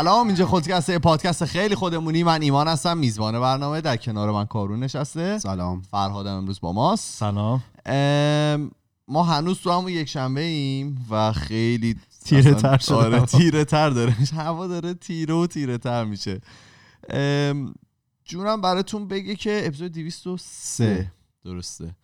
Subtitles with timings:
[0.00, 2.22] سلام اینجا خودکسته پادکست خیلی خودمونی.
[2.22, 5.38] من ایمان هستم میزبان برنامه در کنار من کارون نشسته.
[5.38, 5.82] سلام.
[5.82, 7.18] فرهادم امروز با ماست.
[7.18, 7.62] سلام.
[7.86, 8.70] ام،
[9.08, 12.94] ما هنوز تو همون یک شنبه ایم و خیلی تیره تر شده.
[12.94, 13.26] آره هوا.
[13.26, 14.20] تیره تر داره.
[14.20, 16.40] میشه هوا داره تیره و تیره تر میشه.
[18.24, 21.12] جونم براتون بگه که اپیزود 203
[21.44, 21.96] درسته.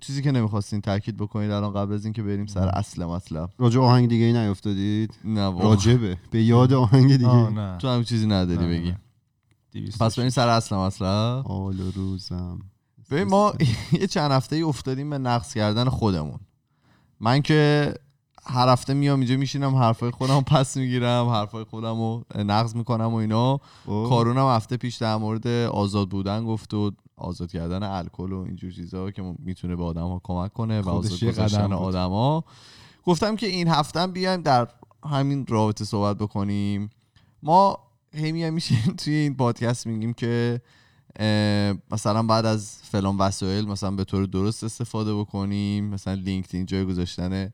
[0.00, 3.50] چیزی که نمی‌خواستین تاکید بکنید الان قبل از اینکه بریم سر اصل مطلب.
[3.58, 5.62] راجع آهنگ دیگه ای نیافتادید؟ نه.
[5.62, 6.16] راجبه.
[6.30, 7.78] به یاد آهنگ دیگه؟ آه نه.
[7.78, 8.94] تو هم چیزی نداری نه، بگی.
[10.00, 11.50] پس بریم سر اصل مطلب.
[11.50, 12.58] و روزم.
[13.10, 13.52] ببین ما
[14.00, 16.38] یه چند هفته ای افتادیم به نقص کردن خودمون.
[17.20, 17.94] من که
[18.44, 23.14] هر هفته میام اینجا میشینم حرفای خودم پس می‌گیرم حرفای خودم رو نقض می‌کنم و
[23.14, 23.60] اینا.
[23.86, 29.10] کارونم هفته پیش در مورد آزاد بودن گفت و آزاد کردن الکل و اینجور چیزا
[29.10, 31.72] که می‌تونه به آدم ها کمک کنه و آزاد بود.
[31.72, 32.44] آدما
[33.04, 34.68] گفتم که این هفته بیایم در
[35.04, 36.90] همین رابطه صحبت بکنیم.
[37.42, 37.78] ما
[38.12, 40.60] هی میایم میشیم توی این پادکست میگیم که
[41.90, 45.84] مثلا بعد از فلان وسایل مثلا به طور درست استفاده بکنیم.
[45.84, 47.52] مثلا لینکدین جای گذاشتن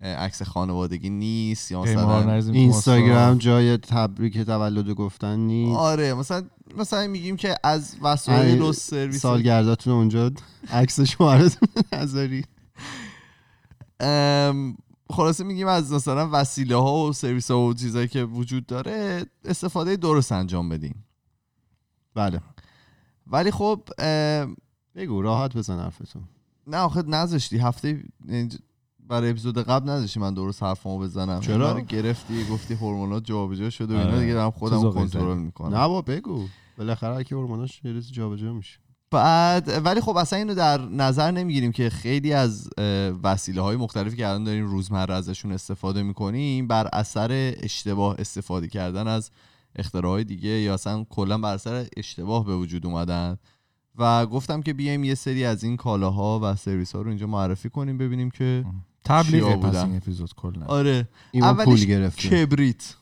[0.00, 3.38] عکس خانوادگی نیست یا مثلا اینستاگرام.
[3.38, 5.78] جای تبریک تولد گفتن نیست.
[5.78, 6.44] آره مثلا
[6.76, 10.30] مثلا میگیم که از وسایل و سرویس سالگرداتون اونجا
[10.70, 12.44] عکس شوهرتون نذاری.
[14.00, 14.76] ام،
[15.10, 19.96] خلاصه میگیم از مثلا وسیله ها و سرویس ها و چیزایی که وجود داره استفاده
[19.96, 20.94] درست انجام بدین.
[22.14, 22.40] بله.
[23.26, 23.80] ولی خب
[24.94, 26.22] بگو راحت بزن حرفتون.
[26.66, 28.02] نه آخه نذاشتی هفته
[29.08, 33.94] برای اپیزود قبل نذاشتی من درست حرفمو بزنم چرا؟ رو گرفتی گفتی هورمونات جابجا شده
[33.94, 34.20] و اینا آره.
[34.20, 35.38] دیگه دارم خودم کنترل.
[35.38, 36.46] می‌کنم نه با بگو
[36.78, 38.78] بالاخره کی هورموناش یه روز جابجا میشه
[39.10, 42.70] بعد ولی خب اصلا اینو در نظر نمی‌گیریم که خیلی از
[43.22, 49.08] وسیله های مختلفی که الان داریم روزمره ازشون استفاده می‌کنیم بر اثر اشتباه استفاده کردن
[49.08, 49.30] از
[49.76, 53.36] اختراعهای دیگه یا اصلا کلا بر اثر اشتباه به وجود اومدن
[53.98, 57.70] و گفتم که بیایم یه سری از این کالاها و سرویس ها رو اینجا معرفی
[57.70, 58.64] کنیم ببینیم که
[59.04, 61.08] تبلیغ پس بودن؟ این اپیزود کلا آره.
[61.86, 62.28] گرفته.
[62.28, 62.94] کبریت.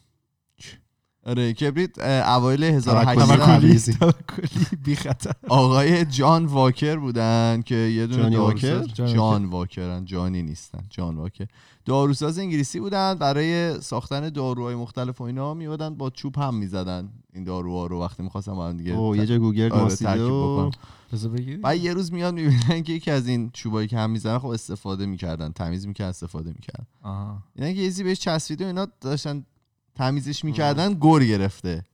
[1.27, 3.07] آره کبریت اوایل توکلی.
[3.17, 4.13] 1800 توکلی.
[4.13, 5.33] توکلی بی خطر.
[5.49, 11.47] آقای جان واکر بودن که یه دونه واکر؟ جان واکرن جانی نیستن جان واکر.
[11.85, 17.45] داروساز انگلیسی بودن برای ساختن داروهای مختلف و اینا میادن با چوب هم می‌زدن این
[17.45, 20.71] داروها رو وقتی می‌خواستم با هم دیگه او یه جا گوگل آره،
[21.65, 25.07] و یه روز میاد می‌بینن که یکی از این چوبایی که هم می‌زنن خب استفاده
[25.07, 26.87] می‌کردن تمیز می‌کردن استفاده می‌کردن.
[27.03, 27.43] آها.
[27.55, 29.45] اینا که یزی بهش چسبیده و اینا داشتن
[29.95, 31.85] تمیزش می‌کردن گور گرفته.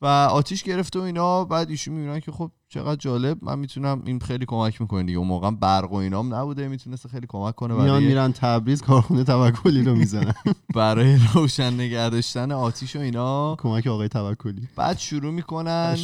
[0.00, 1.44] و آتیش گرفته و اینا.
[1.44, 3.44] بعد ایشون می‌بینن که خب چقدر جالب.
[3.44, 5.18] من می‌تونم این خیلی کمک می‌کنه دیگه.
[5.18, 6.68] اون موقع برق و اینام نبوده.
[6.68, 10.34] می‌تونست خیلی کمک کنه میان برای, میرن تبریز کارخونه توکلی رو می‌زنن.
[10.74, 13.56] برای روشن نگه داشتن آتیش و اینا.
[13.56, 14.68] کمک آقای توکلی.
[14.76, 15.96] بعد شروع می‌کنن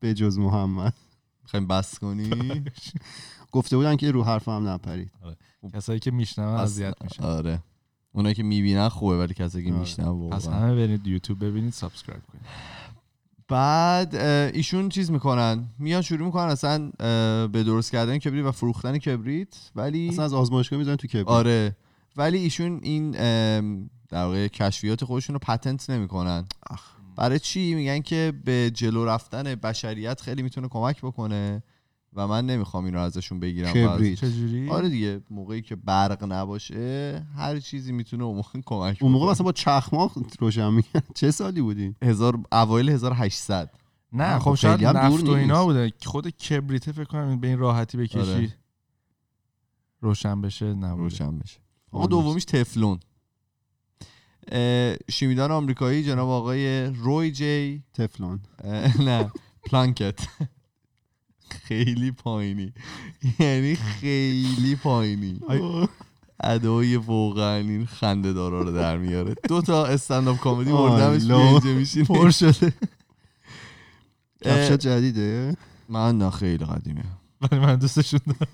[0.00, 0.94] به جز محمد.
[1.42, 2.30] می‌خوایم بس کنی؟
[3.52, 5.10] گفته بودن که رو حرف هم نپرید
[5.74, 7.22] کسایی که میشنون اذیت میشن.
[7.22, 7.62] آره.
[8.18, 9.80] اونایی که می‌بینن خوبه ولی کسی که آره.
[9.80, 12.44] میشنن پس همه برید یوتیوب ببینید subscribe کنید.
[13.48, 14.14] بعد
[14.54, 15.66] ایشون چیز می‌کنن.
[15.78, 16.90] میان شروع می‌کنن اصلا
[17.46, 21.28] به درست کردن کبریت و فروختن کبریت ولی اصلا از آزمایشگاه می‌زنن تو کبریت.
[21.28, 21.76] آره.
[22.16, 23.10] ولی ایشون این
[24.08, 26.44] در واقع کشفیات خودشون رو patent نمی‌کنن.
[27.16, 31.62] برای چی؟ میگن که به جلو رفتن بشریت خیلی می‌تونه کمک بکنه.
[32.12, 34.18] و من نمی‌خوام این رو ازشون بگیرم کبریت.
[34.18, 39.30] چجوری؟ آره دیگه موقعی که برق نباشه هر چیزی می‌تونه اون موقع کمک اون موقع.
[39.30, 43.70] مثلا با چخماق روشن میگن چه سالی بودی؟ هزار اوایل 1800
[44.12, 45.64] نه خب خب شاید نفت و اینا.
[45.64, 45.92] بوده.
[46.04, 48.18] خود کبریته فکر کنم به این راحتی بکشی.
[48.18, 48.54] آره.
[50.00, 51.02] روشن بشه نبوده.
[51.02, 51.58] روشن بشه.
[51.92, 53.00] آقا دومیش تفلون.
[55.10, 57.82] شیمیدان آمریکایی جناب آقای روی جی.
[57.94, 58.40] تفلون.
[58.98, 59.30] نه
[59.64, 60.28] پلانکت.
[61.68, 62.72] خیلی پایینی.
[63.38, 65.40] یعنی خیلی پایینی.
[66.40, 69.34] ادای واقعا این خنده دارا رو در میاره.
[69.48, 71.40] دو تا استنداپ کمدی بردمش آلا.
[71.40, 72.04] اینجا میشینه.
[72.04, 72.72] پر شده.
[74.44, 75.56] کفشت جدیده؟
[75.88, 77.04] من نه خیلی قدیمه.
[77.40, 78.52] ولی من دوستشون دارم.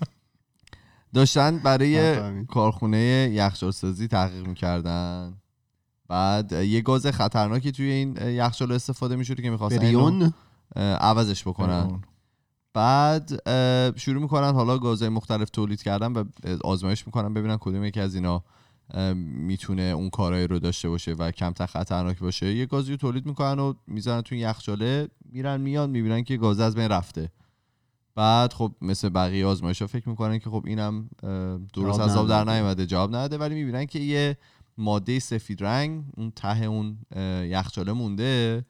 [1.13, 2.45] داشتن برای.
[2.45, 5.33] کارخونه یخچال سازی تحقیق می‌کردن.
[6.07, 10.33] بعد یه گاز خطرناکی توی این یخچال استفاده می‌شده که می‌خواستن بریون؟
[10.75, 12.03] عوضش بکنن.
[12.75, 13.49] بعد
[13.99, 16.23] شروع می‌کنن حالا گازهای مختلف تولید کردن و
[16.63, 18.43] آزمایش می‌کنن ببینن کدوم یکی از اینا
[19.23, 22.53] می‌تونه اون کارایی رو داشته باشه و کمتر خطرناک باشه.
[22.53, 26.75] یه گازی رو تولید می‌کنن و می‌زنن تو یخچاله میرن میان می‌بینن که گاز از
[26.75, 27.31] بین رفته.
[28.15, 31.09] بعد خب مثل بقیه آزمایش ها فکر می‌کنن که خب اینم
[31.73, 32.43] درست از آب در.
[32.43, 34.37] نیومده جواب نده ولی می‌بینن که یه
[34.77, 36.97] ماده سفید رنگ اون ته اون
[37.45, 38.65] یخچاله مونده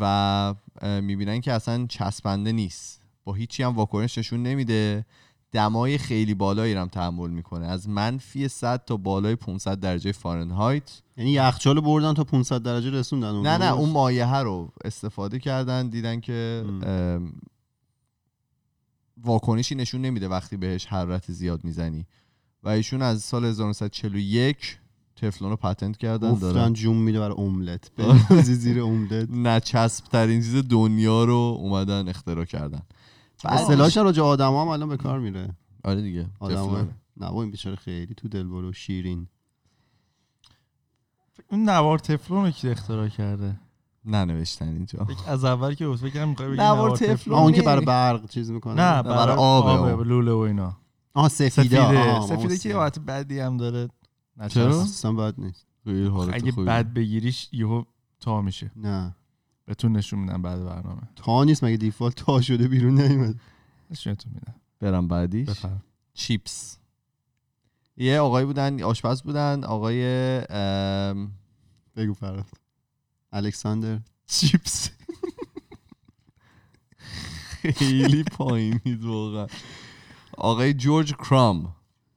[0.00, 3.07] و می‌بینن که اصلا چسبنده نیست.
[3.28, 5.04] با هیچی هم واکنش نشون نمیده.
[5.52, 7.66] دمای خیلی بالایی هم تحمل می‌کنه.
[7.66, 11.02] از منفی 100 تا بالای 500 درجه فارنهایت.
[11.16, 15.88] یعنی یخچال بردن تا 500 درجه رسوندن اون نه نه؟ اون مایه رو استفاده کردن
[15.88, 16.64] دیدن که
[19.24, 22.06] واکنشی نشون نمیده وقتی بهش حرارت زیاد می‌زنی.
[22.62, 24.78] و ایشون از سال 1941
[25.16, 26.72] تفلون رو پتنت کردن دارن.
[26.72, 27.90] جون میده برای املت.
[28.42, 29.30] زیر املت.
[29.30, 32.82] نچسب ترین چیز دنیا رو اومدن اختراع کردن.
[33.44, 35.56] اصطلاحش راجع آدم هم الان به کار میره.
[35.84, 39.28] آره دیگه آدم نه این بیچاره خیلی تو دل برو شیرین.
[41.50, 43.60] اون نوار تفلون رو کی اختراع کرده؟
[44.04, 45.06] ننوشتن اینجا.
[45.26, 47.36] از اول که بود فکر کنم می‌خوای بگی نوار تفلون.
[47.36, 48.74] آه، اون که برای برق چیز می‌کنه.
[48.74, 50.08] نه برای اون.
[50.08, 50.76] لوله و اینا.
[51.14, 51.50] آها سفیده.
[51.62, 52.20] سفیده.
[52.20, 53.88] سفیده که حالت بدی هم داره.
[54.48, 55.66] چرا؟ اصلا بد نیست.
[56.32, 56.52] اگه.
[56.52, 57.84] بد بگیریش یهو
[58.20, 58.70] تا میشه.
[58.76, 59.14] نه.
[59.68, 61.02] بهتون نشون میدم بعد برنامه.
[61.16, 63.40] تا نیست مگه دیفالت تا شده بیرون نیومد؟
[63.90, 64.54] نشونتون میدم.
[64.80, 65.48] برم بعدیش.
[65.48, 65.82] بفرم.
[66.14, 66.78] چیپس.
[67.96, 70.04] یه آقایی بودن آشپز بودن آقای
[70.50, 71.32] ام،
[71.96, 72.46] بگو فراد.
[73.32, 74.00] الکساندر.
[74.26, 74.90] چیپس.
[77.74, 79.46] خیلی پایینید واقعا.
[80.36, 81.74] آقای جورج کرام.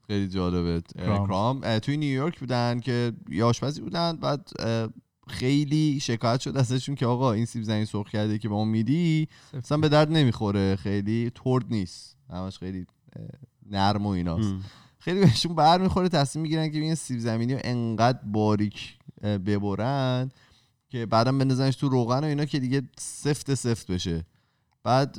[0.07, 0.81] خیلی جالبه.
[0.95, 1.27] کرام.
[1.27, 1.79] کرام.
[1.79, 4.49] توی نیویورک بودن که یه آشپزی بودن بعد
[5.27, 9.27] خیلی شکایت شد ازشون که آقا این سیب زمینی سرخ کرده که به ما میدی
[9.53, 12.17] اصلا به درد نمی‌خوره خیلی ترد نیست.
[12.29, 12.85] همش خیلی
[13.69, 14.51] نرم و ایناست.
[14.51, 14.63] ام.
[14.99, 20.31] خیلی بهشون بر می‌خوره تصمیم می‌گیرن که این سیب زمینی رو انقدر باریک ببرن
[20.89, 24.25] که بعدم بندازنش تو روغن و اینا که دیگه سفت سفت بشه.
[24.83, 25.17] بعد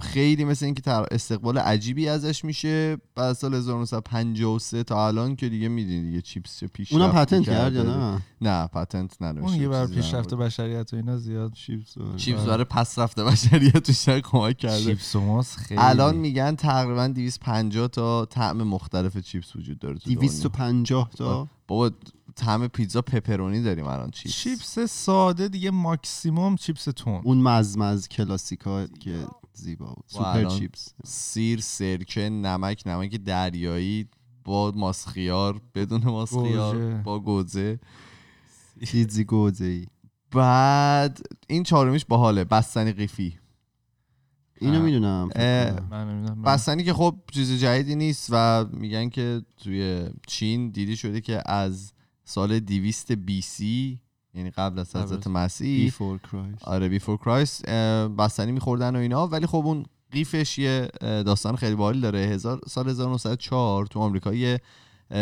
[0.00, 2.96] خیلی مثل اینکه تر- استقبال عجیبی ازش میشه.
[3.14, 7.44] بعد از سال 1953 تا الان که دیگه می‌دونی دیگه چیپس چه پیش اونم پتنت
[7.44, 11.96] کرد یا نه؟ نه پتنت نداشت اون یه بر پیشرفت بشریت و اینا زیاد چیپس
[11.96, 14.84] و- چیپس برای پس رفته بشریت بیشتر کمک کرده.
[14.84, 15.80] چیپس و ماس خیلی.
[15.80, 20.20] الان میگن تقریبا 250 تا طعم مختلف چیپس وجود داره تو دنیا.
[20.20, 21.90] 250 تا؟ بابا
[22.36, 27.20] طعم پیتزا پپرونی داریم الان چیپس چیپس ساده دیگه ماکسیموم چیپس تون.
[27.24, 30.04] اون مزمز کلاسیکا که زیبا بود.
[30.04, 30.94] و سوپر چیپس.
[31.04, 34.08] سیر سرکه نمک نمک دریایی
[34.44, 37.02] با ماسخیار بدون ماسخیار.
[37.02, 37.78] با گوجه.
[38.86, 39.86] چیزی گوزه ای
[40.30, 42.44] بعد این چهارمیش باحاله.
[42.44, 43.38] بستنی قیفی.
[44.60, 44.82] اینو.
[44.82, 45.28] می‌دونم.
[46.44, 51.92] بستنی که خب چیز جدیدی نیست و میگن که توی چین دیدی شده که از
[52.24, 54.00] سال 200 بی سی
[54.34, 55.84] یعنی قبل از حضرت مسیح.
[55.84, 57.66] بیفور کرایست آره بیفور کرایست
[58.18, 59.26] بستنی میخوردن و اینا.
[59.26, 62.18] ولی خب اون قیفش یه داستان خیلی باحالی داره.
[62.18, 64.60] هزار سال 1904 تو آمریکا یه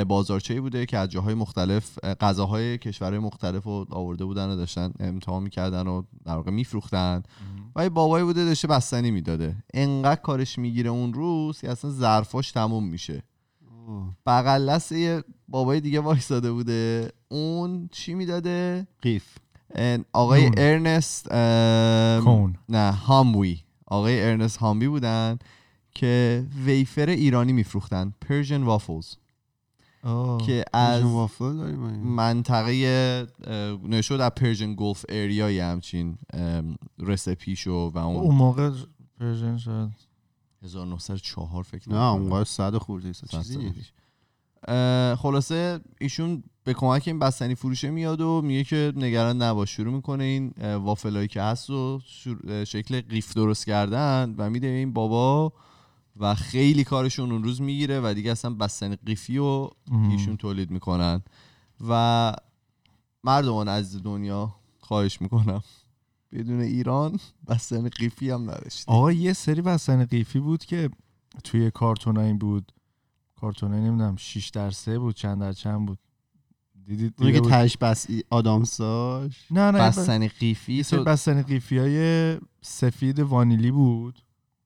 [0.09, 4.93] بازارچه‌ای بوده که از جاهای مختلف اه، غذاهای کشورهای مختلف رو آورده بودن و داشتن
[5.01, 7.23] امتحان می‌کردن و در واقع میفروختن.
[7.77, 9.57] و یه بابایی بوده داشته بستنی می‌داده.
[9.75, 13.23] انقدر کارش می‌گیره اون روز که اصلا ظرفاش تموم میشه.
[14.27, 17.13] بغل دست یه بابای دیگه وایساده بوده.
[17.29, 19.25] اون چی می‌داده؟ قیف.
[20.13, 20.55] آقای نون.
[20.57, 21.29] ارنست
[22.25, 25.39] cone نه هاموی آقای ارنست هاموی بودن
[25.95, 28.15] که ویفر ایرانی میفروختن.
[28.21, 29.17] Persian waffles
[30.47, 31.03] که از
[32.05, 33.27] منطقه
[33.89, 36.19] نشد از Persian Gulf area ای همچین
[36.99, 38.71] recipe شو و اون اون موقع
[39.21, 40.12] Persian شاید.
[40.65, 41.97] 1904 فکر نه.
[41.97, 43.73] اونقدر صد خورده چیزی
[45.17, 50.25] خلاصه ایشون به کمک این بستنی فروشه میاد و میگه که نگران نباش شروع می‌کنه
[50.25, 52.01] این وافلایی که هست و
[52.67, 55.53] شکل قیف درست کردن و میده این بابا
[56.17, 59.71] و خیلی کارشون اون روز می‌گیره و دیگه اصلا بستنی قیفی و
[60.11, 61.23] ایشون تولید می‌کنن.
[61.89, 62.33] و
[63.25, 65.63] مردمان عزیز دنیا خواهش می‌کنم.
[66.33, 68.95] بدون ایران بستنی قیفی هم نداشتیم.
[68.95, 70.91] آقا یه سری بستنی قیفی بود که
[71.45, 72.73] توی کارتون این بود.
[73.41, 75.99] کارتون نمی‌دونم 6 در 3 بود چند در چند بود.
[76.87, 82.39] دیدید دیده که بود؟ تهش بس آدامساش؟ نه نه بستنی قیفی تو, بستنی قیفی های
[82.63, 84.23] سفید وانیلی بود.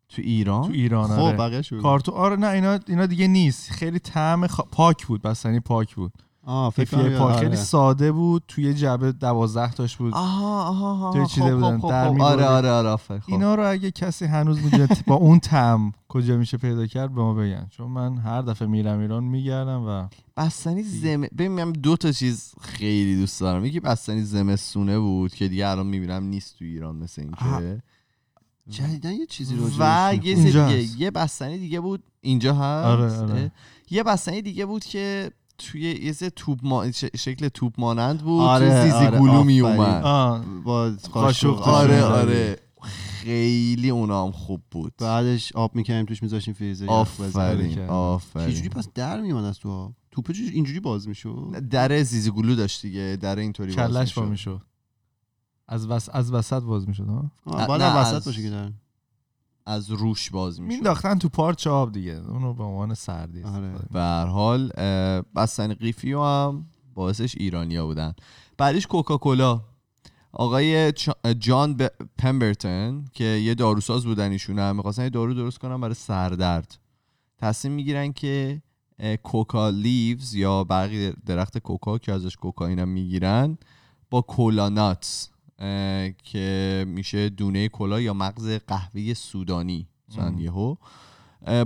[0.08, 1.62] تو ایران؟ تو ایران خب آره.
[1.62, 3.70] کارتون آره نه اینا اینا دیگه نیست.
[3.70, 4.60] خیلی طعم خ...
[4.60, 6.12] پاک بود بستنی پاک بود.
[6.48, 7.36] آه فکر کنم پاک آره.
[7.40, 11.78] خیلی ساده بود توی جعبه 12 تاش بود آها آها آها توی خب، چیده بودن،
[11.78, 12.12] خب، در خب.
[12.12, 12.42] می‌بردی.
[12.42, 12.96] آره آره آره.
[12.96, 13.22] خب.
[13.26, 17.34] اینا رو اگه کسی هنوز می‌دونه با اون طعم کجا میشه پیدا کرد به ما
[17.34, 22.12] بگن چون من هر دفعه میرم ایران میگردم و بستنی زم ببین من دو تا
[22.12, 26.96] چیز خیلی دوست دارم یکی بستنی زمستونه بود که دیگه الان می‌بینم نیست تو ایران
[26.96, 27.22] مثل.
[27.22, 27.82] اینکه
[28.68, 31.00] جدیدن یه چیزی رو و یه دیگه.
[31.00, 33.52] یه بستنی دیگه بود اینجا هست آره، آره.
[33.90, 36.90] یه بستنی دیگه بود که توی یه توپ ما...
[36.92, 38.40] ش- شکل توپ مانند بود.
[38.40, 39.46] آره، تو زیزی آره، گلو آفرین.
[39.46, 42.04] می اومد با قاشق آره.
[42.04, 42.58] آره.
[42.82, 44.92] خیلی اونا هم خوب بود.
[44.98, 46.86] بعدش آب می‌کنیم توش میذاشیم فریزر.
[46.86, 47.70] آفرین کردم.
[47.70, 52.54] چجوری آفرین پس در میومد از تو آب؟ توپ اینجوری باز می‌شد؟ در زیزی گلو
[52.54, 54.50] داشت دیگه در اینطوری باز کلش با می‌شد.
[54.50, 54.62] می‌شد
[55.68, 56.08] از وس...
[56.12, 58.72] از وسط باز می‌شد ها؟ باید نه، وسط از- باشه که در.
[59.66, 60.74] از روش باز می‌شد.
[60.74, 62.12] مینداختن تو پارچ آب دیگه.
[62.12, 63.74] اونو به عنوان سردی آره.
[63.92, 64.72] به هر حال
[65.80, 68.14] قیفی هم باعثش ایرانیا بودن.
[68.58, 69.60] بعدش کوکاکولا.
[70.32, 70.92] آقای
[71.38, 75.94] جان ب- پمبرتون که یه داروساز بودن ایشون هم می‌خواستن یه دارو درست کنن برای
[75.94, 76.78] سردرد.
[77.38, 78.62] تصمیم می‌گیرن که
[79.22, 83.58] کوکا لیوز یا برقی درخت کوکا که ازش کوکائین هم می‌گیرن
[84.10, 85.35] با کولانات اه،
[86.22, 89.88] که میشه دونه کلا یا مغز قهوه سودانی.
[90.08, 90.34] مثلا.
[90.38, 90.74] یهو.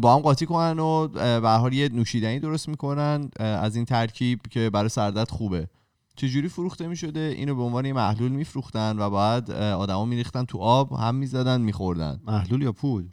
[0.01, 1.09] با هم قاطی کنن و
[1.41, 3.31] به حال یه نوشیدنی درست می‌کنن.
[3.39, 5.69] از این ترکیب که برای سردرد خوبه.
[6.17, 10.93] چجوری فروخته می‌شده؟ اینو به عنوان یه محلول میفروختن و بعد آدما میریختن تو آب
[10.93, 12.21] هم می‌زدن میخوردن.
[12.27, 13.09] محلول یا پول؟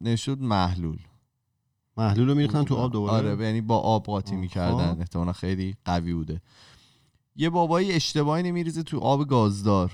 [0.00, 0.98] نشد محلول.
[1.96, 4.36] محلول رو میریختن تو آب دوباره؟ آره یعنی با آب قاطی.
[4.36, 4.96] می‌کردن.
[5.00, 6.40] احتمالا خیلی قوی بوده.
[7.36, 9.92] یه بابایی اشتباهی نمیریزه تو آب گازدار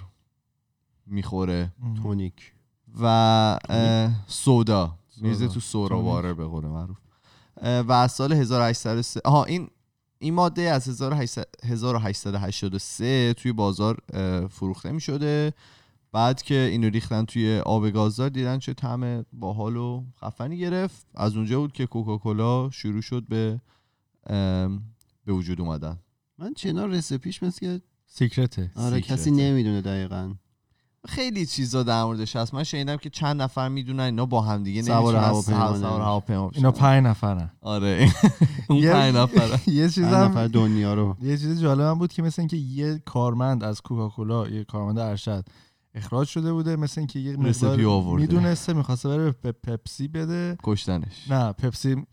[1.06, 1.72] می‌خوره.
[2.02, 2.52] تونیک.
[3.00, 3.58] و
[4.26, 4.98] سودا.
[5.20, 5.48] میریزه.
[5.48, 6.04] تو سورا تونیک.
[6.04, 6.96] واره به قول معروف.
[7.62, 9.70] و از سال 1803 آها این
[10.18, 13.98] این ماده از 1800 1883 توی بازار
[14.50, 15.52] فروخته می شده
[16.12, 21.06] بعد که اینو ریختن توی آب گازدار دیدن چه طعم باحال و خفنی گرفت.
[21.14, 23.60] از اونجا بود که کوکاکولا شروع شد به
[25.24, 25.98] به وجود اومدن.
[26.42, 29.14] من چنا رسپیش مثل که سیکرته آره سیکرته.
[29.14, 30.34] کسی نمی‌دونه دقیقا.
[31.08, 32.54] خیلی چیزا در موردش هست.
[32.54, 35.86] من شنیدم که چند نفر می‌دونن اینا با هم دیگه سوار هواپیما سوار نمی‌شن.
[36.02, 36.50] هواپیما.
[36.54, 37.50] اینا پنج نفرن.
[37.60, 38.08] آره.
[38.68, 41.16] اون یه- پنج نفر یه چیزم نفر دنیا رو.
[41.22, 45.44] یه چیز جالب هم بود که مثل اینکه یه کارمند از کوکاکولا یه کارمند ارشد
[45.94, 48.16] اخراج شده بوده مثل اینکه یه مقدار.
[48.16, 50.56] می‌دونسته می‌خواسته بره به پپسی بده.
[50.62, 51.30] کشتنش.
[51.30, 52.06] نه پپسی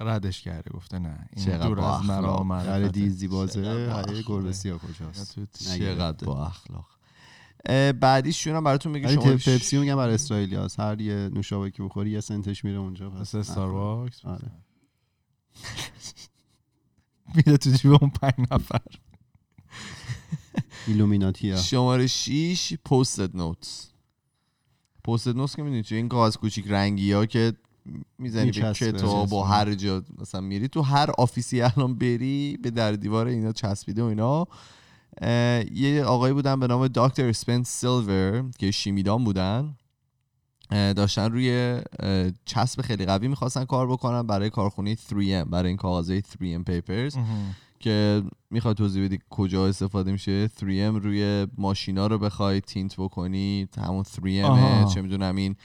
[0.00, 2.88] ردش کرده گفته نه این چقدر دور با از مرا معرفته.
[2.88, 3.88] دیزی بازه.
[3.88, 4.22] باخته.
[4.22, 5.38] گربسی کجاست؟
[5.78, 6.86] چقدر با اخلاق
[7.68, 11.82] اه، بعدیش هم براتون میگه؟ شما پپسی میگم برای اسرائیلی هست هر یه نوشابه که
[11.82, 13.10] بخوری یه سنتش میره اونجا.
[13.10, 14.50] پس مثل استارباکس آره.
[17.34, 18.80] میره تو جیب اون پنج نفر.
[20.86, 23.88] ایلومیناتی شماره 6 پوستد نوتس.
[25.04, 27.52] Post-it notes که می‌دونی چه این کاغذ کوچیک رنگی ها که
[28.18, 28.92] می‌زنی به.
[28.92, 29.42] کتاب میچسبه.
[29.42, 34.02] هر جا مثلا میری تو هر office ی الان بری به در دیوار اینا چسبیده
[34.02, 34.46] و اینا.
[35.72, 39.76] یه آقایی بودن به نام دکتر اسپنس سیلور که شیمیدان بودن.
[40.70, 41.80] داشتن روی
[42.44, 47.16] چسب خیلی قوی می‌خواستن کار بکنن برای کارخونه 3M برای این کاغذهای 3M papers
[47.78, 54.04] که می‌خوای توضیح بدی کجا استفاده میشه؟ 3M روی ماشینا رو بخوای tint بکنی؟ همون
[54.04, 54.84] 3M آها.
[54.94, 55.56] چه می‌دونم این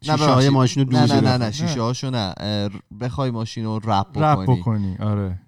[0.00, 0.48] شیشه های.
[0.48, 2.34] ماشین رو نه نه نه شیشه هاشو نه
[3.00, 3.30] بخوای.
[3.30, 4.56] ماشین رو رپ رپ بکنی.
[4.56, 5.40] بکنی آره.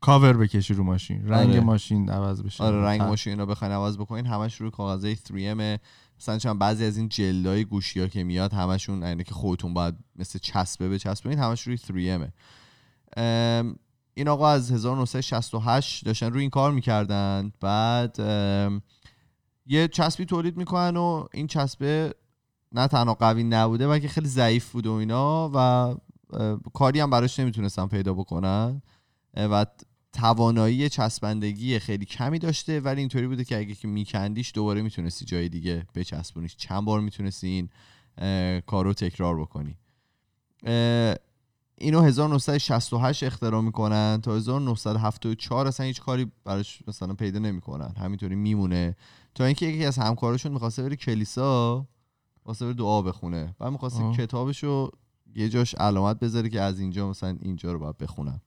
[0.00, 1.28] کاور بکشی رو ماشین.
[1.28, 1.60] رنگ آره.
[1.60, 2.64] ماشین عوض بشه.
[2.64, 4.26] آره رنگ ماشین رو بخواین عوض بکنین.
[4.26, 5.80] همش روی کاغذهای 3M
[6.20, 9.94] مثلا چند بعضی از این جلدای گوشی ها که میاد همشون اینه که خودتون باید
[10.16, 12.28] مثل چسبه بچسبونید همش روی 3M
[13.16, 13.76] ام،
[14.14, 17.52] این آقا از 1968 داشتن روی این کار می‌کردن.
[17.60, 18.16] بعد
[19.66, 22.14] یه چسبی تولید می‌کنن و این چسبه
[22.72, 25.94] نه تنها قوی نبوده بلکه خیلی ضعیف بود و اینا و
[26.74, 28.82] کاری هم براش نمی‌تونستن پیدا بکنن.
[29.36, 29.66] و
[30.12, 35.48] توانایی چسبندگی خیلی کمی داشته ولی اینطوری بوده که اگه که میکندیش دوباره می‌تونستی جای
[35.48, 36.56] دیگه بچسبونیش.
[36.56, 37.68] چند بار می‌تونستی این
[38.60, 39.78] کار تکرار بکنی.
[41.82, 47.94] اینو 1968 اختراع می‌کنن تا 1974 اصلا هیچ کاری براش مثلا پیدا نمی‌کنن.
[47.98, 48.96] همینطوری میمونه.
[49.34, 51.86] تا اینکه یکی از همکاراشون می‌خواسته بره کلیسا
[52.44, 53.54] واسه بره دعا بخونه.
[53.60, 54.02] و می‌خواسته.
[54.12, 54.90] کتابشو
[55.34, 58.40] یه جاش علامت بذاره که از اینجا مثلا اینجا رو باید بخونم.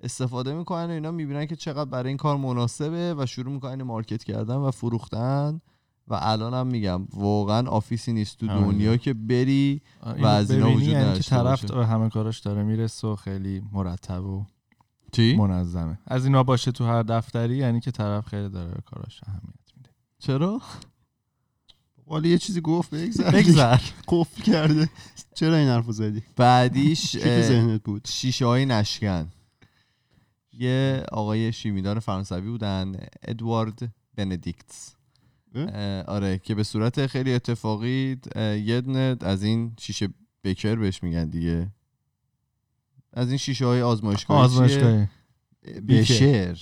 [0.00, 4.24] استفاده می‌کنن و اینا می‌بینن که چقدر برای این کار مناسبه و شروع می‌کنن مارکت
[4.24, 5.60] کردن و فروختن.
[6.08, 8.46] و الان هم میگم واقعا آفیسی نیست تو.
[8.46, 11.86] دنیا که بری و از اینا وجود یعنی که طرف باشه.
[11.86, 14.44] همه کاراش داره می‌رسه و خیلی مرتب و
[15.12, 15.98] چی؟ منظمه.
[16.06, 19.90] از اینا باشه تو هر دفتری یعنی که طرف خیلی داره به کاراش اهمیت میده.
[20.18, 20.60] چرا؟
[22.06, 24.88] والا یه چیزی گفت بگذر بگذر قفل کرده.
[25.34, 29.32] چرا این حرفو زدی؟ بعدیش چی تو اه، ذهنت بود؟ شیشه های نشکن.
[30.52, 34.95] یه آقای شیمیدان فرانسوی بودن ادوارد بندیکتس.
[36.06, 38.16] آره که به صورت خیلی اتفاقی
[38.64, 40.08] یه دونه از این شیشه
[40.44, 41.68] بکر بهش میگن دیگه.
[43.12, 45.06] از این شیشه های آزمایشگاهی آزمایشگاهی.
[45.88, 46.58] بشر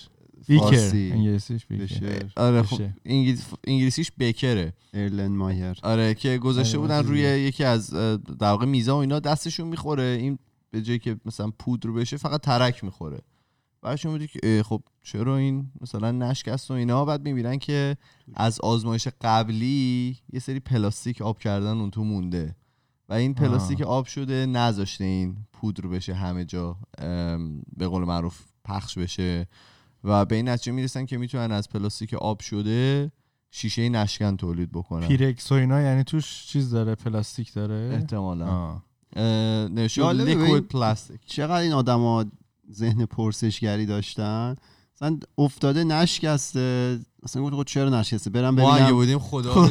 [0.47, 0.91] بیکر.
[0.95, 1.85] انگلیسیش بیکر.
[1.85, 2.81] بشر آره خب.
[3.05, 3.45] انگلیس...
[3.65, 4.73] انگلیسیش بکره.
[4.95, 5.79] ارلن مایر.
[5.83, 10.19] آره که گذاشته آره، بودن روی یکی از در واقع میزا و اینا دستشون می‌خوره.
[10.21, 10.39] این
[10.71, 13.19] به جایی که مثلا پودر بشه فقط ترک می‌خوره.
[13.83, 17.96] بعدشون بودی که خب چرا این مثلا نشکست و اینا بعد می‌بینن که
[18.34, 22.56] از آزمایش قبلی یه سری پلاستیک آب کردن اون تو مونده
[23.08, 23.37] و این آه.
[23.37, 26.76] پلاستیک آب شده نذاشته این پودر بشه همه جا
[27.76, 29.49] به قول معروف پخش بشه
[30.04, 33.12] و به این نتیجه می‌رسن که می‌تونن از پلاستیک آب شده
[33.50, 38.80] شیشه نشکن تولید بکنن پیرکس و اینا یعنی توش چیز داره پلاستیک داره احتمالا.
[39.68, 40.68] نشون لیکوید.
[40.68, 42.25] پلاستیک چقدر این آدما
[42.73, 44.54] ذهن پرسشگری داشتن
[44.97, 46.99] مثلا افتاده نشکسته.
[47.23, 48.97] مثلا گفت خب چرا نشکسته؟ برم ما اگه ببینم.
[48.99, 49.71] بودیم خدا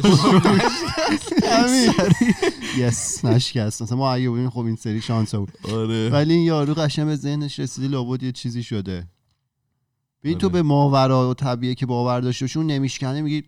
[2.78, 3.82] یس نشکست.
[3.82, 5.52] مثلا ما اگه بودیم خب این سری شانس بود.
[5.72, 6.10] آره.
[6.10, 9.08] ولی این یارو قشنگ به ذهنش رسیده لابد یه چیزی شده.
[10.22, 10.52] ببین تو آره.
[10.52, 13.42] به ماورا و طبیعه که باور داشته باشی اون نمیشکنه میگی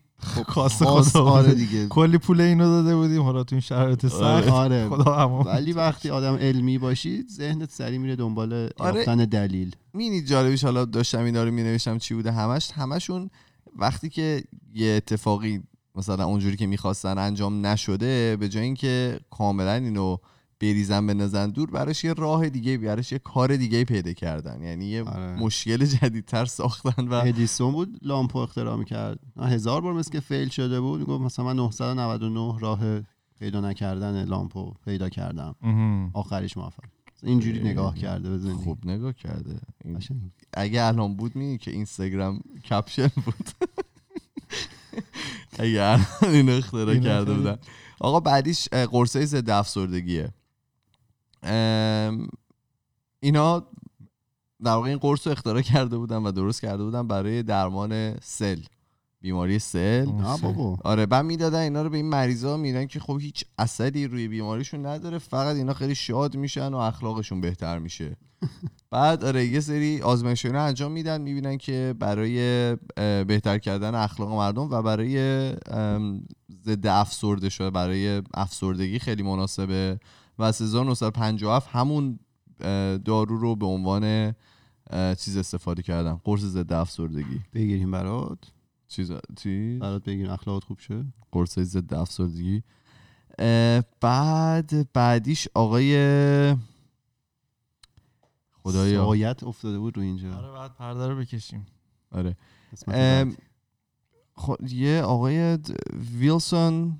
[0.47, 1.55] خاص، خدا آره.
[1.55, 1.87] دیگه.
[1.87, 3.23] کلی پول اینو داده بودیم.
[3.23, 4.49] حالا تو این شرایط سخت.
[4.49, 4.89] آره.
[4.89, 8.97] خدا ولی وقتی آدم علمی باشی ذهنت سری میره دنبال آره.
[8.97, 9.77] یافتن دلیل.
[9.95, 12.71] مینی جالبیش حالا داشتم اینا رو مینوشتم چی بوده همش.
[12.73, 13.31] همشون
[13.79, 14.45] وقتی که
[14.75, 15.63] یه اتفاقی
[15.95, 20.17] مثلا اونجوری که می‌خواستن انجام نشده به جای اینکه کاملا اینو
[20.61, 24.63] بریزن بندازن دور براش یه راه دیگه براش یه کار دیگه پیدا کردن.
[24.63, 25.37] یعنی یه آره.
[25.37, 29.19] مشکل جدیدتر ساختن و ادیسون بود لامپو اختراع می‌کرد.
[29.41, 32.81] هزار بار مثل که فیل شده بود گفت مثلا من 999 راه
[33.39, 35.55] پیدا نکردن لامپو پیدا کردم.
[35.63, 36.11] مهم.
[36.15, 36.85] آخریش موفق.
[37.23, 37.65] اینجوری اه.
[37.65, 38.65] نگاه کرده به زندگی.
[38.65, 39.61] خوب نگاه کرده.
[39.85, 39.99] این.
[40.55, 42.41] اگه الان بود می که اینستاگرام
[42.71, 43.49] کپشن بود.
[45.59, 47.57] اگه الان اینو اختراع کرده بودن.
[48.01, 50.33] آقا بعدیش قرصه ضد افسردگیه
[53.21, 53.67] اینا
[54.65, 58.61] در واقع این قرص رو اختراع کرده بودن و درست کرده بودن برای درمان سل
[59.21, 60.05] بیماری سل.
[60.43, 60.79] بابا.
[60.85, 64.87] آره بعد می‌دادن اینا رو به این مریضا میدن که خب هیچ اثری روی بیماریشون
[64.87, 68.17] نداره فقط اینا خیلی شاد میشن و اخلاقشون بهتر میشه.
[68.91, 72.77] بعد آره یه سری آزمایش رو انجام میدن می‌بینن که برای
[73.25, 75.19] بهتر کردن اخلاق مردم و برای
[76.65, 80.01] ضد افسرده شده برای افسردگی خیلی مناسبه.
[80.39, 82.19] و از 1957 همون
[83.05, 84.35] دارو رو به عنوان
[85.19, 87.41] چیز استفاده کردن قرص ضد افسردگی.
[87.55, 88.39] بگیریم برات.
[88.89, 90.31] چیز چی؟ برات بگیریم.
[90.31, 91.05] اخلاقت خوب شه.
[91.33, 92.63] قرص ضد افسردگی.
[94.01, 95.97] بعد بعدیش آقای
[98.53, 99.05] خدایا.
[99.05, 100.37] سایت افتاده بود رو اینجا.
[100.39, 101.67] آره بعد پرده رو بکشیم.
[102.11, 102.37] آره.
[104.39, 105.77] خب یه آقای د-
[106.19, 106.99] ویلسون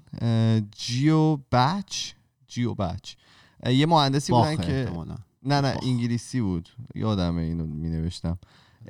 [0.77, 2.13] جیو بچ
[2.49, 3.15] جیو بچ.
[3.15, 3.26] اه،
[3.71, 5.17] یه مهندسی بودن که احتمالاً.
[5.43, 5.85] نه نه باخ.
[5.85, 8.39] انگلیسی بود یادمه اینو می نوشتم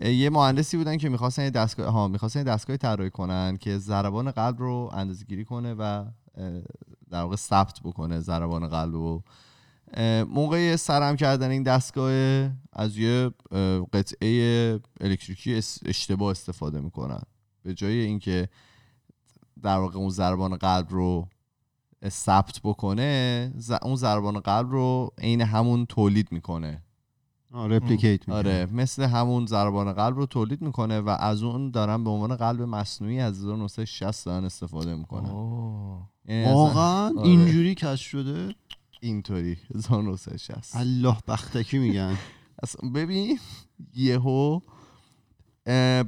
[0.02, 4.30] یه مهندسی بودن که می‌خواستن یه دستگاه ها می‌خواستن یه دستگاهی طراحی کنن که ضربان
[4.30, 6.04] قلب رو اندازه گیری کنه و
[7.10, 9.22] در واقع ثبت بکنه ضربان قلب رو
[10.28, 12.12] موقع سرم کردن این دستگاه
[12.72, 13.30] از یه
[13.92, 15.54] قطعه الکتریکی
[15.86, 17.22] اشتباه استفاده می‌کنن
[17.62, 18.48] به جای اینکه
[19.62, 21.28] در واقع اون ضربان قلب رو
[22.09, 26.83] ثبت بکنه ز- اون ضربان قلب رو عین همون تولید می‌کنه.
[27.55, 28.35] رپلیکیت می‌کنه.
[28.37, 32.62] آره مثل همون ضربان قلب رو تولید می‌کنه و از اون دارن به عنوان قلب
[32.62, 35.31] مصنوعی از 1960 دارن استفاده می‌کنن.
[35.31, 36.03] اوه.
[36.29, 37.29] یعنی واقعا؟ آره.
[37.29, 38.55] اینجوری کشف شده؟
[39.01, 42.16] اینطوری 1960 الله بختکی میگن.
[42.62, 43.38] اصلا ببین
[43.95, 44.61] یهو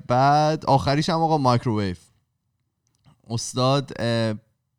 [0.09, 1.97] بعد آخریش هم آقا مایکروویو.
[3.31, 3.93] استاد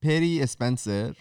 [0.02, 1.16] پری اسپنسر.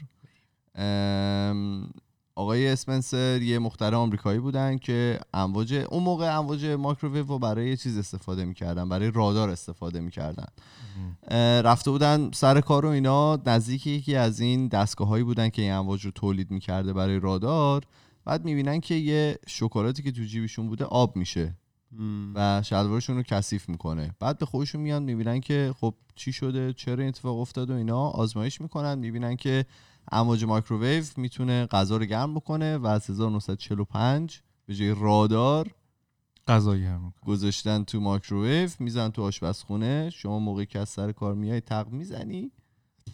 [2.35, 7.77] آقای اسپنسر یه مخترع آمریکایی بودن که امواج اون موقع امواج مایکروویو رو برای یه
[7.77, 10.47] چیز استفاده می‌کردن برای رادار استفاده می‌کردن.
[11.61, 13.39] رفته بودن سر کار و اینا.
[13.47, 17.83] نزدیک یکی از این دستگاه هایی بودن که این امواج رو تولید می‌کرده برای رادار.
[18.25, 21.57] بعد می‌بینن که یه شکلاتی که تو جیبشون بوده آب میشه.
[22.35, 24.15] و شلوارشون رو کثیف می‌کنه.
[24.21, 28.09] بعد به خودشون میان می‌بینن که خب چی شده چرا این اتفاق افتاد و اینا.
[28.09, 29.67] آزمایش می‌کنن می‌بینن که
[30.13, 35.71] امواج مایکروویو می‌تونه غذا رو گرم بکنه و از 1945 به جای رادار
[36.49, 37.15] غذا گرم.
[37.27, 40.11] گذاشتن تو مایکروویو میزن تو آشپزخونه.
[40.11, 42.53] شما موقعی که از سر کار میای تق می‌زنی.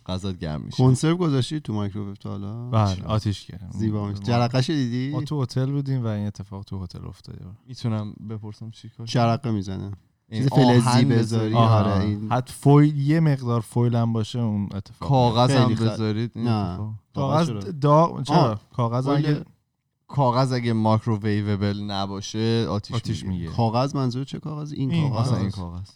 [0.06, 0.76] غذات گرم میشه.
[0.76, 3.70] کنسرو گذاشتی تو مایکروویو تا حالا؟ بله آتیش گرم.
[3.72, 4.22] زیبا میشه.
[4.22, 8.88] جرقش دیدی؟ ما تو هتل بودیم و این اتفاق تو هتل افتاده می‌تونم بپرسم چی
[8.88, 9.92] کار؟ جرقه می‌زنه.
[10.28, 11.54] این چیز فلزی بذاری.
[11.54, 16.78] آره، این- حتی فویل یه مقدار فویل هم باشه اون اتفاق کاغذ هم بذارید نه.
[17.14, 19.44] کاغذ چرا؟ دا چرا؟ کاغذ اگه
[20.08, 23.44] کاغذ اگه microwaveable نباشه آتیش, آتیش می‌گیره.
[23.44, 25.32] میگه کاغذ منظور چه کاغذ؟ این, این کاغذ.
[25.32, 25.88] این کاغذ.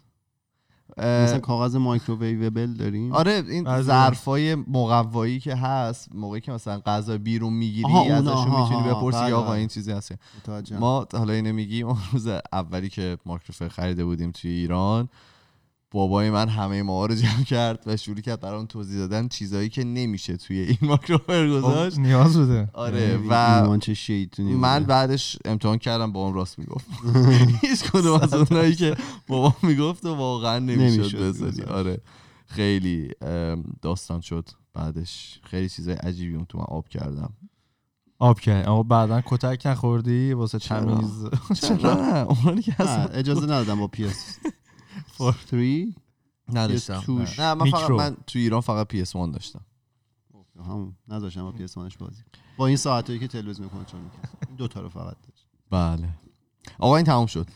[0.99, 7.53] مثلا کاغذ microwaveable داریم آره این ظرفای مقوایی که هست موقعی که مثلا غذا بیرون
[7.53, 9.59] می‌گیری ازشون می‌تونی بپرسی بله، آقا بله.
[9.59, 10.13] این چیزی هست.
[10.79, 15.09] ما حالا اینو میگیم اون روز اولی که مایکروفر خریده بودیم توی ایران
[15.91, 19.85] بابای من همه ما رو جمع کرد و شروع کرد برام توضیح دادن چیزایی که
[19.85, 20.97] نمیشه توی این
[21.51, 22.71] گذاشت خب، نیاز بوده.
[22.73, 24.85] آره خیلی و ایمان چه شیطونی من.
[24.85, 26.87] بعدش امتحان کردم با اون راست می‌گفت.
[27.67, 28.97] هیچ کدوم از اونایی که
[29.27, 31.63] بابا می‌گفت و واقعا نمی‌شد بذاری.
[31.63, 32.01] آره.
[32.47, 33.11] خیلی
[33.83, 35.41] داستان شد بعدش.
[35.43, 37.33] خیلی چیزای عجیبی اون تو من آب کردم.
[38.19, 41.25] آب کرد اما بعدا کتک نخوردی؟ واسه چرا؟ تمیز.
[42.81, 44.13] نه اجازه ندادم با فور.
[45.19, 45.87] 3
[46.53, 47.01] نداشتم.
[47.01, 47.39] توش.
[47.39, 47.55] نه.
[47.55, 47.91] من فقط.
[47.91, 49.61] من تو ایران فقط PS1 داشتم.
[50.59, 52.23] همون نذاشتم با PS 1 بازی.
[52.57, 55.47] با این ساعتایی که تلویزیون کنترل می‌کرد این دو تا رو فقط داشت.
[55.71, 56.09] بله.
[56.79, 57.47] آقا این تموم شد.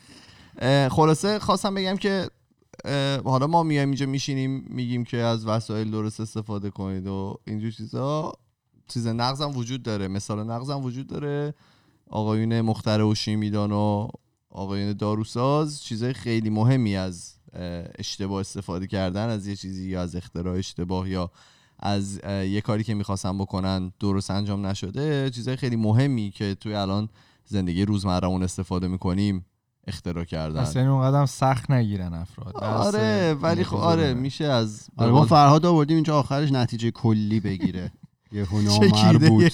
[0.88, 2.30] خلاصه خواستم بگم که
[3.24, 8.32] حالا ما میایم اینجا میشینیم میگیم که از وسایل درست استفاده کنید و اینجور چیزا.
[8.88, 10.08] چیز نقضم وجود داره.
[10.08, 11.54] مثال نقضم وجود داره.
[12.10, 14.08] آقایون مخترع و شیمیدان و
[14.50, 17.34] آقایون داروساز چیزای خیلی مهمی از
[17.98, 21.30] اشتباه استفاده کردن از یه چیزی یا از اختراع اشتباه یا
[21.78, 27.08] از یه کاری که می‌خواستن بکنن درست انجام نشده چیزای خیلی مهمی که توی الان
[27.44, 29.46] زندگی روزمرهمون استفاده می‌کنیم
[29.86, 30.60] اختراع کردن.
[30.60, 32.56] اصلا این اونقدر سخت نگیرن افراد.
[32.56, 34.14] آره ولی خب آره.
[34.14, 37.92] میشه از آره ما فرهاد آوردیم اینجا آخرش نتیجه کلی بگیره.
[38.32, 38.46] یه.
[38.92, 39.52] مربوط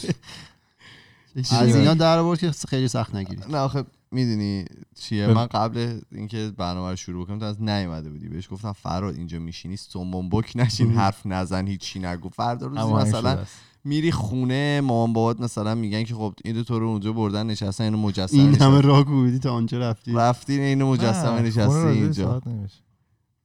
[1.34, 3.44] چیزی از اینا در آورد که خیلی سخت نگیرید.
[3.50, 4.64] نه آخه می‌دونی
[5.00, 8.28] چیه؟ من قبل اینکه برنامه رو شروع بکنم تو از نیومده بودی.
[8.28, 12.28] بهش گفتم فراد اینجا میشینی سنبون بک نشین حرف نزن هیچی نگو.
[12.28, 13.38] فردا روزی مثلا.
[13.84, 17.96] میری خونه مامان بابات مثلا میگن که خب این تو رو اونجا بردن نشستن اینو
[17.98, 18.80] مجسمه این همه.
[18.80, 22.42] راه کوبیدی تا آنجا رفتی؟ رفتین اینو مجسمه به اینجا.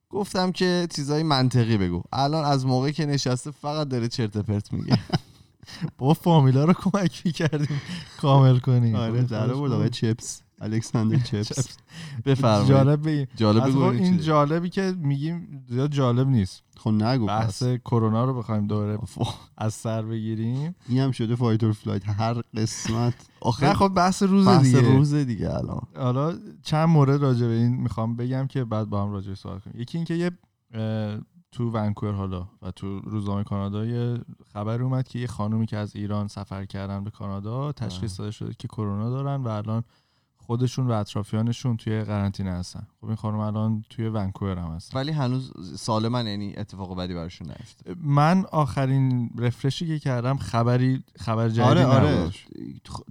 [0.09, 2.01] گفتم که چیزای منطقی بگو.
[2.13, 4.99] الان از موقعی که نشسته فقط داره چرت پرت میگه.
[5.97, 7.81] با فامیلا رو کمک می‌کردیم
[8.21, 8.95] کامل کنیم.
[8.95, 10.41] آره در آورد آقای چپس.
[10.63, 11.77] الکساندر چپس.
[12.25, 12.67] بفرمایید.
[12.67, 14.17] جالب جالب این.
[14.17, 16.63] جالبی که میگیم زیاد جالب نیست.
[16.77, 18.97] خب نگو بحث کرونا رو بخوایم دوره.
[19.57, 20.75] از سر بگیریم.
[20.89, 22.09] این هم شده فایتر فلایت.
[22.09, 23.13] هر قسمت.
[23.61, 24.95] نه خب بحث روز بحث دیگه.
[24.95, 25.81] روز دیگه الان.
[25.97, 29.63] حالا چند مورد راجع به این می‌خوام بگم که بعد با هم راجع به صحبت
[29.63, 29.81] کنیم.
[29.81, 30.31] یکی اینکه یه
[31.51, 34.17] تو ونکوور حالا و تو روزنامه کانادا یه
[34.53, 38.53] خبر اومد که یه خانومی که از ایران سفر کردن به کانادا تشخیص داده شده
[38.59, 39.83] که کرونا دارن و الان
[40.45, 45.11] خودشون و اطرافیانشون توی قرنطینه هستن خب این خانم الان توی ونکوور هم هستن ولی
[45.11, 51.61] هنوز سالمن یعنی اتفاق بدی براشون نیفته من آخرین رفرشی که کردم خبری خبر جدیدی
[51.61, 52.31] آره آره.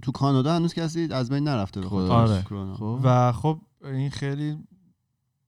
[0.01, 2.41] تو کانادا هنوز کسی از بین نرفته به خاطر آره.
[2.41, 2.75] کرونا.
[2.75, 4.57] خب و خب این خیلی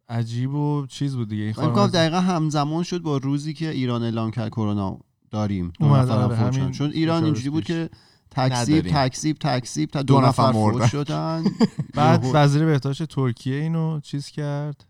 [0.09, 4.03] عجیب و چیز بود دیگه این من خانم دقیقا همزمان شد با روزی که ایران
[4.03, 4.99] اعلام کرد کرونا
[5.31, 7.63] داریم اومد، آره، چون ایران اینجوری بود.
[7.63, 7.89] که
[8.35, 8.87] تکسیب.
[8.87, 10.87] تکسیب تکسیب تا دو دو, نفر فوت.
[10.87, 11.43] شدن
[11.95, 14.85] بعد وزیر بهداشت ترکیه اینو چیز کرد؟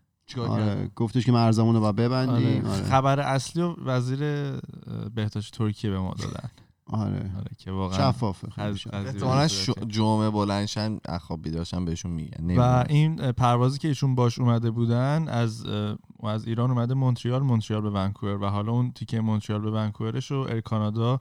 [0.48, 2.74] آره گفتش که مرزمون رو باید ببندیم آره.
[2.74, 2.82] آره.
[2.82, 4.18] خبر اصلی و وزیر
[5.14, 6.50] بهداشت ترکیه به ما دادن
[6.86, 9.48] آره آره که واقعا شفافه احتمالاً
[9.88, 12.84] جمعه بلندشن اخواب بیداشن بهشون میگن و.
[12.88, 15.66] این پروازی که ایشون باش اومده بودن از
[16.22, 20.40] از ایران اومده مونتریال مونتریال به ونکوور و حالا اون تیکه مونتریال به ونکوورش رو
[20.40, 21.20] ار کانادا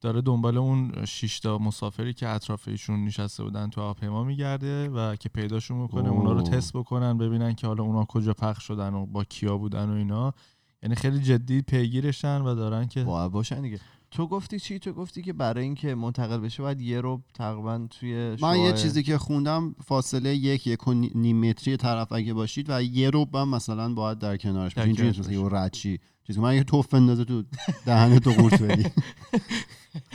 [0.00, 5.16] داره دنبال اون 6 تا مسافری که اطراف ایشون نشسته بودن تو هواپیما میگرده و
[5.16, 6.08] که پیداشون اوه.
[6.08, 9.90] اونا رو تست بکنن ببینن که حالا اونا کجا پخش شدن و با کیا بودن
[9.90, 10.34] و اینا.
[10.82, 13.80] یعنی خیلی جدی پیگیرشن و دارن که باید باشن دیگه.
[14.10, 18.36] تو گفتی چی؟ تو گفتی که برای اینکه منتقل بشه باید یه رو تقریبا توی
[18.42, 22.66] من یه چیزی که خوندم فاصله یک یک و نی- نیم متری طرف اگه باشید
[22.68, 24.74] و یه رو هم مثلا باید در کنارش.
[24.74, 25.98] باشید اینجوری مثلا رچی
[26.30, 27.42] چیزی که من یه توف بندازه تو
[27.86, 28.90] دهن تو قورت بدی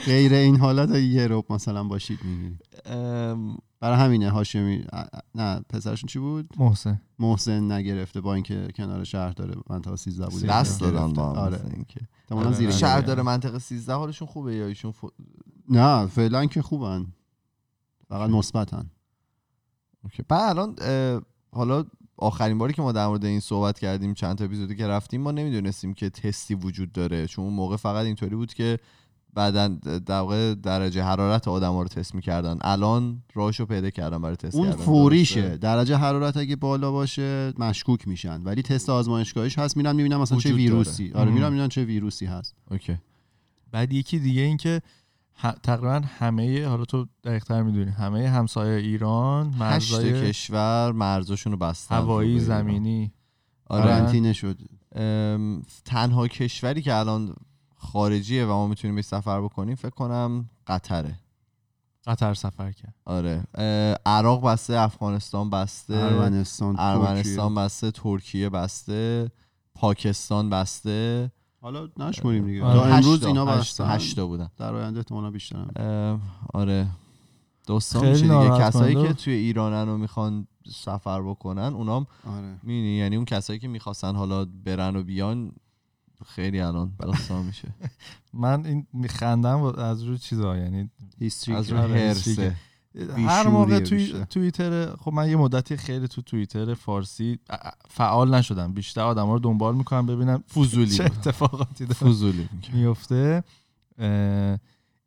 [0.06, 2.58] غیر این حالت یه رو مثلا باشید می‌گیری
[3.80, 4.84] برای همینه هاشمی
[5.34, 10.46] نه پسرشون چی بود محسن محسن نگرفته با اینکه کنار شهر داره منطقه 13 بوده
[10.46, 11.12] دست دادن.
[11.12, 12.00] با آره اینکه.
[12.30, 12.52] آره.
[12.52, 13.00] زیر شهر.
[13.00, 14.92] داره منطقه 13 حالشون خوبه یا ایشون.
[15.68, 17.06] نه فعلا که خوبن
[18.08, 18.90] فقط مثبتن
[20.04, 20.22] اوکی.
[20.28, 20.76] بعد الان
[21.50, 21.84] حالا
[22.18, 25.30] آخرین باری که ما در مورد این صحبت کردیم چند تا اپیزودی که رفتیم ما
[25.32, 27.26] نمی‌دونستیم که تستی وجود داره.
[27.26, 28.78] چون اون موقع فقط اینطوری بود که
[29.34, 29.68] بعدا
[30.06, 32.58] در واقع درجه حرارت آدم رو تست می‌کردن.
[32.60, 34.84] الان راهشو پیدا کردن برای تست اون کردن.
[34.84, 35.40] فوریشه.
[35.40, 38.42] درسته؟ درجه حرارت اگه بالا باشه مشکوک میشن.
[38.42, 39.76] ولی تست آزمایشگاهیش هست.
[39.76, 41.20] میرن می‌بینن مثلا چه ویروسی داره.
[41.20, 41.30] آره.
[41.30, 42.54] میرن می‌بینن چه ویروسی هست.
[42.70, 42.96] اوکی.
[43.72, 45.05] بعد یکی دیگه این که ه-
[45.62, 47.90] تقریبا همه حالا تو دقیقتر می‌دونی.
[47.90, 53.12] همه همسایه ایران مرزای کشور مرزاشون رو بستن هوایی زمینی.
[53.66, 53.84] آره.
[53.84, 54.58] قرنطینه شد.
[55.84, 57.34] تنها کشوری که الان
[57.76, 61.14] خارجیه و ما می‌تونیم به سفر بکنیم فکر کنم قطره.
[62.06, 62.94] قطر سفر کرد.
[63.04, 63.44] آره.
[64.06, 67.54] عراق بسته افغانستان بسته ارمنستان ارمنستان.
[67.54, 69.30] بسته ترکیه بسته
[69.74, 71.30] پاکستان بسته.
[71.66, 72.64] حالا نشمریم دیگه.
[72.64, 72.90] آره.
[72.90, 73.90] تا امروز اینا بستن.
[73.90, 74.50] هشتا بودن.
[74.56, 75.70] در آینده احتمالاً بیشترم.
[75.76, 76.20] اه،
[76.54, 76.86] آره.
[77.66, 78.94] داستان خیلی میشه دیگه کسایی.
[78.94, 82.58] که توی ایرانن و می‌خوان سفر بکنن اونام آره.
[82.62, 85.52] می‌بینی یعنی اون کسایی که می‌خواستن حالا برن و بیان
[86.26, 87.68] خیلی الان داستان میشه.
[88.34, 92.56] من این میخندم از رو چیزا یعنی هیستری از رو آره، هرسه.
[93.16, 94.24] هر موقع توی.
[94.30, 97.38] توییتر خب من یه مدتی خیلی تو توییتر فارسی
[97.88, 101.04] فعال نشدم بیشتر آدم رو دنبال می‌کنم ببینم فضولی چه.
[101.04, 102.48] اتفاقاتی داره فضولی.
[102.72, 103.44] میفته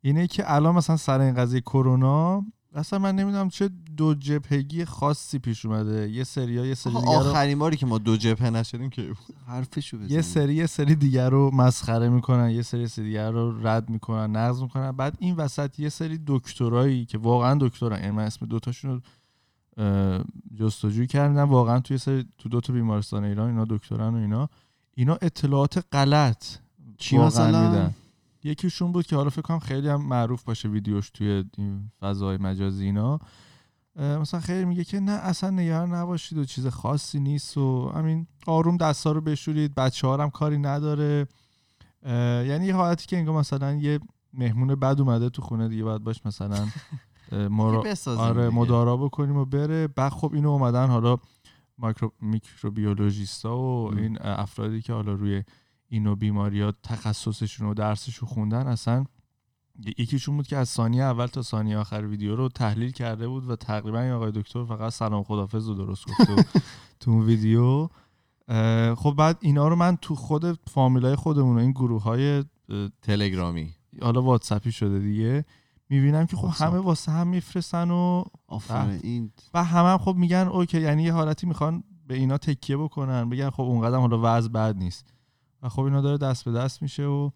[0.02, 5.38] اینه که الان مثلا سر این قضیه کرونا اصلا من نمی‌دونم چه دو جبهگی خاصی
[5.38, 6.10] پیش اومده.
[6.10, 9.12] یه سری یه سری دیگر رو آخرین باری که ما دو جبهه نشدیم که
[9.46, 13.66] حرفشو بزن یه سری یه سری دیگر رو مسخره می‌کنن یه سری سری دیگر رو
[13.66, 14.92] رد می‌کنن نقض می‌کنن.
[14.92, 17.98] بعد این وسط یه سری دکترایی که واقعا دکترن.
[17.98, 19.00] یعنی من اسم دوتاشون رو
[20.58, 21.50] جستجو کردم.
[21.50, 24.48] واقعا توی سری تو دو تا بیمارستان ایران اینا دکترن و اینا.
[24.94, 26.44] اینا اطلاعات غلط
[26.98, 27.94] چی مثلا؟ میدن.
[28.44, 32.84] یکیشون بود که حالا فکر کنم خیلی هم معروف باشه ویدیوش توی این فضای مجازی
[32.84, 33.18] اینا
[33.96, 38.76] مثلا خیلی میگه که نه اصلا نگران نباشید و چیز خاصی نیست و همین آروم
[38.76, 41.26] دستا رو بشورید بچه ها هم کاری نداره
[42.46, 44.00] یعنی یه حالتی که انگار مثلا یه
[44.32, 46.68] مهمون بد اومده تو خونه دیگه باید باش مثلا.
[47.84, 48.50] بسازیم آره.
[48.50, 51.18] مدارا بکنیم و بره بعد خب اینو اومدن حالا
[51.78, 53.94] مایکرو میکروبیولوژیستا و.
[53.96, 55.42] این افرادی که حالا روی
[55.90, 59.04] اینو بیماریات تخصصشون و درسشون خوندن اصلا
[59.98, 63.56] یکیشون بود که از ثانیه اول تا ثانیه آخر ویدیو رو تحلیل کرده بود و
[63.56, 66.44] تقریبا این آقای دکتر فقط سلام خدافظ رو درست گفته
[67.00, 67.88] تو اون ویدیو.
[68.94, 72.44] خب بعد اینا رو من تو خود فامیلای خودمون و این گروه های
[73.02, 73.74] تلگرامی.
[74.02, 75.44] حالا واتسپی شده دیگه
[75.88, 76.64] می‌بینم که خب.
[76.64, 79.00] همه واسه هم میفرستن و آفرین.
[79.02, 83.28] این و همه هم خب میگن اوکی یعنی یه حالتی می‌خوان به اینا تکیه بکنن
[83.28, 85.14] بگن خب اونقدر حالا وضع بد نیست.
[85.62, 87.30] و خب اینا داره دست به دست میشه و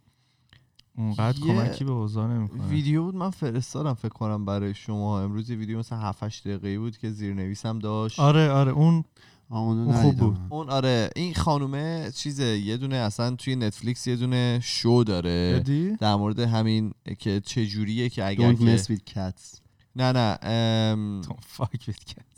[0.97, 2.67] اونقدر کمکی به اوضاع نمی‌کنه.
[2.67, 5.21] ویدیو بود من فرستادم فکر کنم برای شما.
[5.21, 8.21] امروز یه ویدیو مثلا 7 8 دقیقه‌ای بود که زیرنویسم داشت.
[8.21, 9.05] آره آره اون
[9.49, 10.39] اون خوب بود.
[10.49, 15.61] اون آره این خانومه چیزه یه دونه اصلا توی نتفلیکس یه دونه شو داره.
[15.61, 19.59] بدی در مورد همین که چه جوریه که اگر Don't که mess with cats.
[19.97, 22.34] نه نه ام، فاک بیت کرد ام،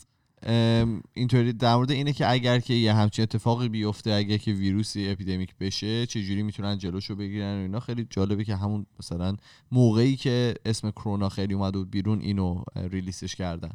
[1.13, 5.55] اینطوری در مورد اینه که اگر که یه همچین اتفاقی بیفته اگر که ویروسی epidemic
[5.61, 9.37] بشه چه جوری می‌تونن جلوشو بگیرن؟ و اینا خیلی جالبه که همون مثلا
[9.73, 13.71] موقعی که اسم کرونا خیلی اومده بود بیرون اینو release ش کردن.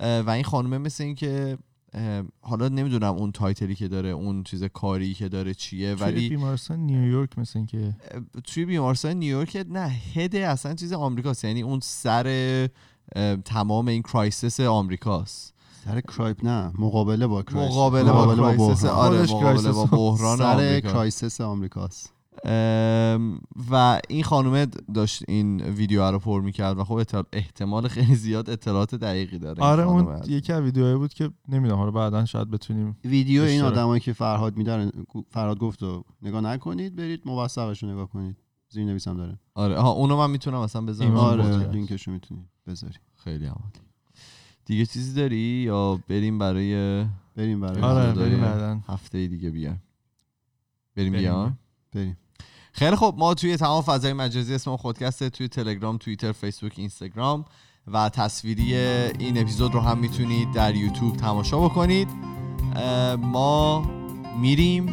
[0.00, 1.58] و این خانومه مثل این که
[2.40, 6.28] حالا نمی‌دونم اون title ی که داره اون چیز کاری که داره چیه ولی ولی
[6.28, 7.94] بیمارستان نیویورک مثل که
[8.44, 11.44] توی بیمارستان نیویورک نه head اصلا چیز آمریکاست.
[11.44, 12.68] یعنی اون سر
[13.44, 15.55] تمام این crisis آمریکاست.
[15.86, 18.98] سر کرایپ نه مقابله با crisis مقابله با مقابله کرایسیس بحران.
[18.98, 19.84] آره مقابله با.
[19.84, 22.12] بحران سر crisis آمریکاست
[23.70, 27.00] و این خانومه داشت این ویدیو رو پر می‌کرد و خب
[27.32, 29.82] احتمال خیلی زیاد اطلاعات دقیقی داره آره.
[29.82, 33.62] اون یکی از ویدیوهایی بود که نمی‌دونم حالا بعدا شاید بتونیم ویدیو این.
[33.62, 34.92] آدمایی که فرهاد میدارن
[35.30, 38.36] فرهاد گفت و نگاه نکنید برید موثقش رو نگاه کنید
[38.68, 41.16] زیر نویسم داره آره آها اونو من می‌تونم مثلا بذارم.
[41.16, 41.70] آره پادکست.
[41.70, 43.80] لینکشو می‌تونید بذاری خیلی عمالی
[44.66, 47.04] دیگه چیزی داری؟ یا بریم برای
[47.36, 48.12] بریم برای آره.
[48.12, 49.82] بریم بعدا هفته دیگه بیایم
[50.96, 51.22] بریم بریم.
[51.22, 51.58] بیایم
[51.94, 52.16] بریم.
[52.72, 57.44] خیلی خب ما توی تمام فضای مجازی اسم خودکسته توی تلگرام توییتر فیسبوک اینستاگرام
[57.86, 62.08] و تصویری این اپیزود رو هم می‌تونید در یوتیوب تماشا بکنید.
[63.18, 63.80] ما
[64.40, 64.86] میریم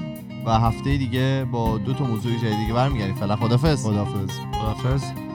[0.45, 3.15] و هفته دیگه با دو تا موضوع جدید دیگه برمیگردیم.
[3.15, 3.85] فعلا خدافظ.
[3.85, 4.39] خدافظ.
[4.39, 5.32] خدافظ.